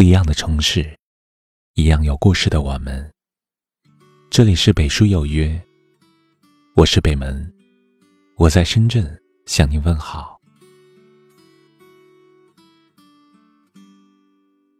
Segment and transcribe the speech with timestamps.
[0.00, 0.98] 不一样的城市，
[1.74, 3.12] 一样有故事的我们。
[4.30, 5.62] 这里是北书有约，
[6.74, 7.52] 我是北门，
[8.36, 10.40] 我在深圳向您问好。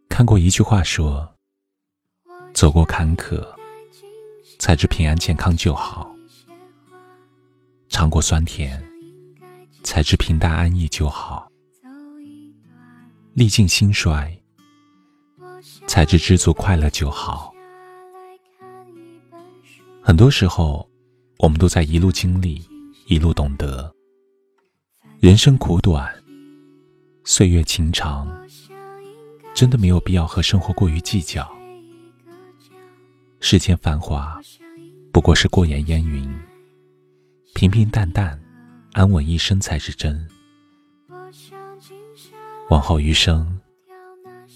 [0.08, 1.30] 看过一句话说
[2.54, 3.46] ：“走过坎坷，
[4.58, 6.10] 才知平安健康就好；
[7.90, 8.82] 尝过酸甜，
[9.82, 11.46] 才知平淡安逸就好；
[13.34, 14.34] 历尽兴衰。”
[15.90, 17.52] 才知知足快乐就好。
[20.00, 20.88] 很多时候，
[21.38, 22.64] 我们都在一路经历，
[23.06, 23.92] 一路懂得。
[25.18, 26.08] 人生苦短，
[27.24, 28.28] 岁月情长，
[29.52, 31.44] 真的没有必要和生活过于计较。
[33.40, 34.40] 世间繁华，
[35.12, 36.32] 不过是过眼烟云。
[37.52, 38.40] 平平淡淡，
[38.92, 40.24] 安稳一生才是真。
[42.68, 43.58] 往后余生。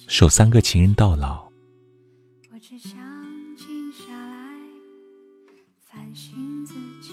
[0.07, 1.49] 守三个情人到老。
[2.53, 2.93] 我只想
[3.57, 4.61] 静下来，
[5.81, 7.13] 反省自己。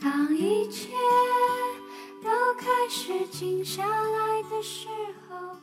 [0.00, 0.88] 当一切
[2.22, 4.88] 都开始静下来的时
[5.28, 5.56] 候，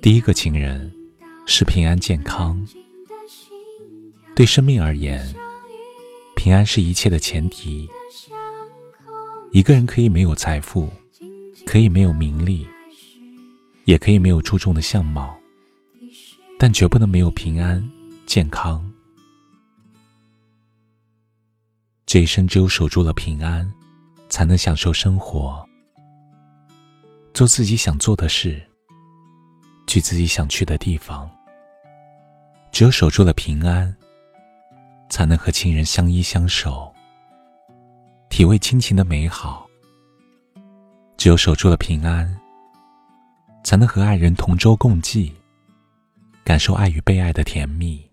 [0.00, 0.92] 第一个情人
[1.44, 2.66] 是平安健康。
[4.34, 5.34] 对生命而言，
[6.36, 7.88] 平安是一切的前提。
[9.50, 10.88] 一个人可以没有财富。
[11.70, 12.66] 可以没有名利，
[13.84, 15.38] 也可以没有出众的相貌，
[16.58, 17.86] 但绝不能没有平安
[18.24, 18.90] 健康。
[22.06, 23.70] 这一生只有守住了平安，
[24.30, 25.62] 才能享受生活，
[27.34, 28.66] 做自己想做的事，
[29.86, 31.30] 去自己想去的地方。
[32.72, 33.94] 只有守住了平安，
[35.10, 36.90] 才能和亲人相依相守，
[38.30, 39.67] 体味亲情的美好。
[41.18, 42.32] 只有守住了平安，
[43.64, 45.34] 才能和爱人同舟共济，
[46.44, 48.08] 感受爱与被爱的甜蜜。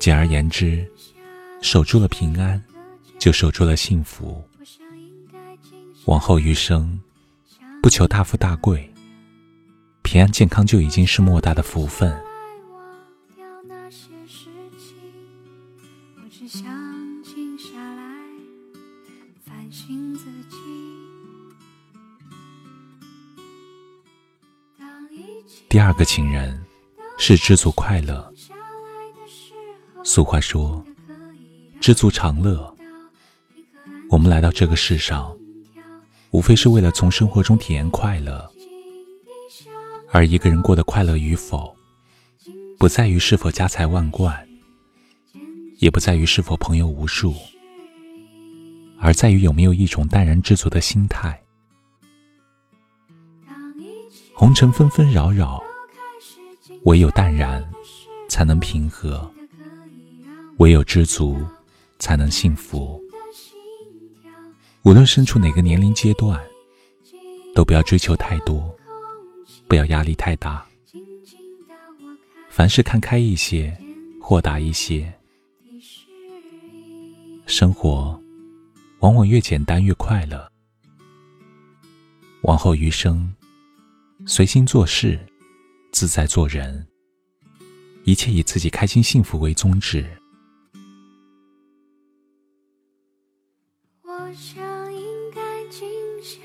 [0.00, 0.90] 简而言之，
[1.60, 2.64] 守住了平安，
[3.18, 4.42] 就守住了幸福。
[6.06, 6.98] 往后余生，
[7.82, 8.90] 不求大富大贵，
[10.02, 12.18] 平安健康就已经是莫大的福分。
[16.30, 16.64] 只想
[17.22, 18.27] 静下来
[19.70, 20.56] 心自己
[25.68, 26.58] 第二个情人
[27.18, 28.32] 是知足快乐。
[30.02, 30.82] 俗话说
[31.80, 32.74] ：“知足常乐。”
[34.08, 35.36] 我们来到这个世上，
[36.30, 38.50] 无非是为了从生活中体验快乐。
[40.10, 41.76] 而一个人过得快乐与否，
[42.78, 44.48] 不在于是否家财万贯，
[45.78, 47.34] 也不在于是否朋友无数，
[49.00, 51.40] 而在于有没有一种淡然知足的心态。
[54.34, 55.62] 红尘纷纷扰扰，
[56.84, 57.64] 唯有淡然，
[58.28, 59.18] 才能平和；
[60.58, 61.36] 唯有知足，
[61.98, 63.02] 才能幸福。
[64.82, 66.40] 无论身处哪个年龄阶段，
[67.54, 68.74] 都不要追求太多，
[69.66, 70.64] 不要压力太大。
[72.48, 73.76] 凡事看开一些，
[74.20, 75.12] 豁达一些。
[77.46, 78.20] 生活
[79.00, 80.50] 往往越简单越快乐。
[82.42, 83.34] 往后余生。
[84.26, 85.18] 随心做事，
[85.92, 86.86] 自在做人，
[88.02, 90.04] 一切以自己开心幸福为宗旨。
[94.02, 95.88] 我想应该静
[96.20, 96.40] 下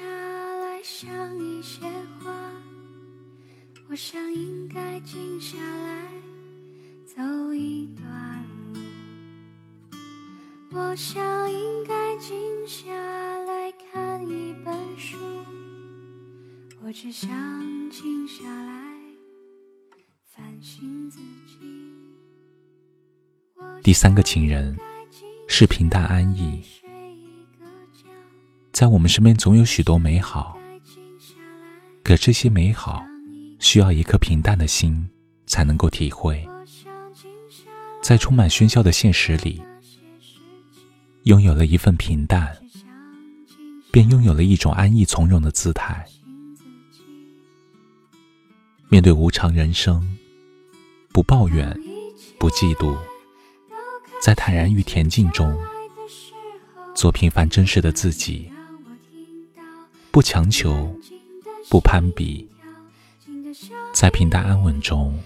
[0.59, 1.81] 来想一些
[2.19, 2.31] 话，
[3.89, 6.07] 我想应该静下来
[7.07, 9.97] 走一段路，
[10.77, 11.92] 我想应该
[12.65, 12.93] 静下
[13.39, 15.17] 来看一本书。
[16.81, 17.29] 我只想
[17.89, 18.95] 静下来
[20.33, 21.57] 反省自己。
[23.83, 24.77] 第三个情人
[25.49, 26.63] 是平淡安逸。
[28.71, 30.57] 在我们身边总有许多美好，
[32.01, 33.03] 可这些美好
[33.59, 35.09] 需要一颗平淡的心
[35.45, 36.47] 才能够体会。
[38.01, 39.61] 在充满喧嚣的现实里，
[41.23, 42.53] 拥有了一份平淡，
[43.91, 46.05] 便拥有了一种安逸从容的姿态。
[48.89, 50.17] 面对无常人生，
[51.13, 51.73] 不抱怨，
[52.37, 52.97] 不嫉妒，
[54.21, 55.57] 在坦然与恬静中，
[56.93, 58.51] 做平凡真实的自己，
[60.11, 60.93] 不强求，
[61.69, 62.45] 不攀比，
[63.93, 65.17] 在平淡安稳中，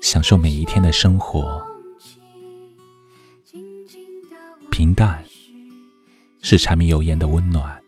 [0.00, 1.69] 享受每一天的生活。
[4.70, 5.22] 平淡
[6.42, 7.78] 是柴米油盐的温暖，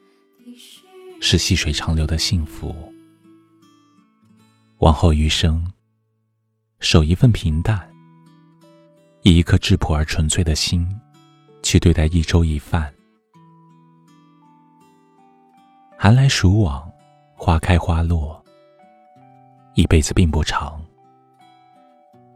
[1.20, 2.92] 是细水长流的幸福。
[4.78, 5.64] 往后余生，
[6.80, 7.88] 守一份平淡，
[9.22, 10.86] 以一颗质朴而纯粹的心，
[11.62, 12.92] 去对待一粥一饭。
[15.96, 16.90] 寒来暑往，
[17.34, 18.44] 花开花落，
[19.74, 20.84] 一辈子并不长，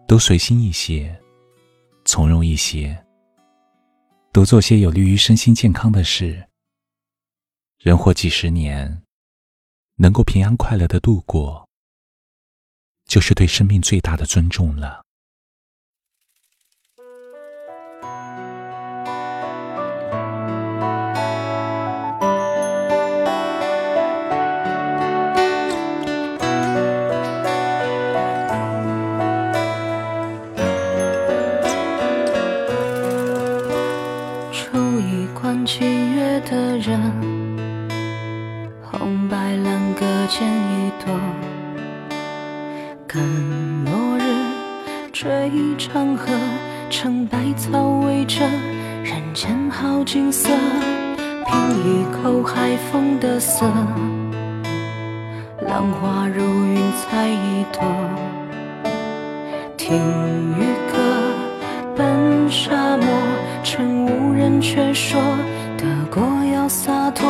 [0.07, 1.15] 都随心一些，
[2.05, 2.97] 从容一些，
[4.37, 6.51] 多做些有利于身心健康的事。
[7.79, 9.03] 人活几十年，
[9.95, 11.67] 能够平安快乐的度过，
[13.07, 15.06] 就是对生命最大的尊重了。
[36.49, 37.01] 的人。
[38.83, 41.13] 红白蓝各剪一朵，
[43.09, 43.21] 看
[43.85, 44.23] 落日
[45.13, 46.33] 追长河，
[46.89, 48.41] 乘百草围着
[49.03, 50.49] 人间好景色，
[51.47, 53.67] 品一口海风的涩，
[55.67, 57.83] 浪花如云彩一朵，
[59.77, 59.97] 听
[60.59, 60.63] 渔
[60.93, 60.97] 歌
[61.97, 63.07] 奔沙漠，
[63.65, 65.21] 趁无人却说
[66.17, 67.27] 得过要洒脱。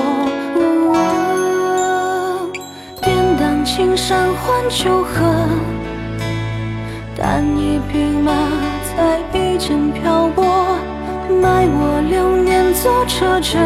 [3.64, 5.22] 青山换酒喝，
[7.14, 8.32] 单一匹马
[8.96, 10.44] 在鼻间漂泊，
[11.42, 13.58] 埋我流年做车辙。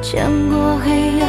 [0.00, 1.28] 见过黑暗，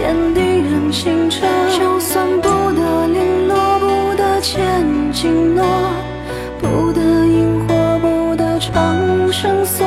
[0.00, 1.46] 眼底仍清澈。
[1.78, 5.64] 就算不得零落，不得千金诺，
[6.58, 8.98] 不得萤火，不得长
[9.30, 9.86] 生锁，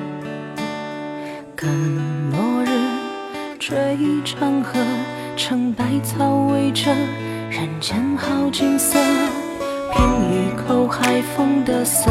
[1.61, 1.69] 看
[2.31, 2.69] 落日。
[3.59, 4.79] 追长河，
[5.37, 6.91] 成百草围着
[7.51, 8.97] 人间好景色，
[9.93, 12.09] 品一口海风的涩，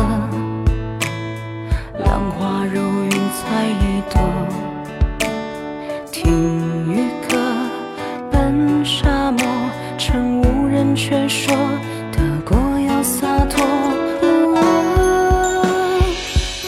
[1.99, 4.21] 浪花如云彩一朵，
[6.13, 7.37] 听渔歌
[8.31, 9.45] 奔沙漠，
[9.99, 11.53] 趁无人却说
[12.13, 12.57] 得过
[12.87, 13.67] 要洒脱。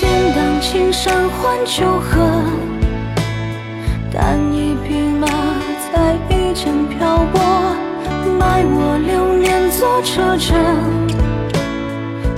[0.01, 1.85] 典当青山换秋
[9.83, 10.55] 流年做车辙。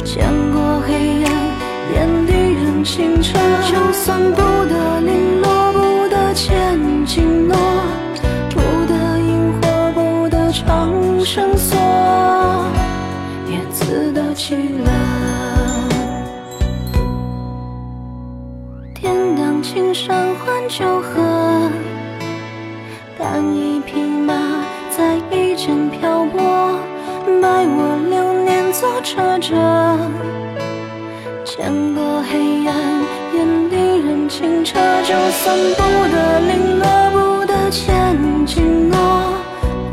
[0.03, 1.31] 见过黑暗，
[1.93, 3.39] 眼底仍清澈。
[3.71, 7.55] 就算不得零落，不得千金诺，
[8.49, 10.91] 不得萤火，不得长
[11.23, 11.79] 生锁，
[13.51, 14.91] 也自得其乐。
[18.95, 21.71] 天荡青山换秋荷。
[23.19, 23.74] 单一
[29.05, 29.55] 车辙。
[31.45, 32.75] 见过黑暗，
[33.35, 34.79] 眼底仍清澈。
[35.05, 38.97] 就算不得零落，不得千金诺，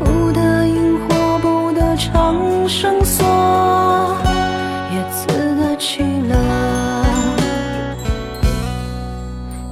[0.00, 4.16] 不得萤火，不得长生锁，
[4.90, 5.26] 也自
[5.56, 6.34] 得其乐。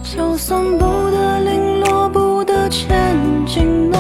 [0.05, 2.89] 就算不得零落，不得千。
[3.47, 4.00] 承诺，